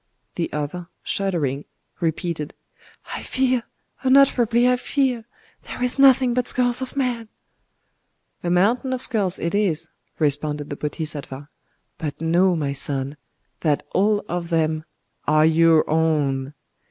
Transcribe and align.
The 0.33 0.51
other, 0.51 0.87
shuddering, 1.03 1.65
repeated:—"I 1.99 3.21
fear!—unutterably 3.21 4.67
I 4.67 4.75
fear!…there 4.77 5.83
is 5.83 5.99
nothing 5.99 6.33
but 6.33 6.47
skulls 6.47 6.81
of 6.81 6.97
men!" 6.97 7.29
"A 8.43 8.49
mountain 8.49 8.93
of 8.93 9.03
skulls 9.03 9.37
it 9.37 9.53
is," 9.53 9.89
responded 10.17 10.71
the 10.71 10.75
Bodhisattva. 10.75 11.49
"But 11.99 12.19
know, 12.19 12.55
my 12.55 12.73
son, 12.73 13.15
that 13.59 13.85
all 13.93 14.25
of 14.27 14.49
them 14.49 14.85
ARE 15.27 15.45
YOUR 15.45 15.87
OWN! 15.87 16.55